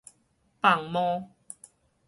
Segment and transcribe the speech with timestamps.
[0.59, 1.29] 放毛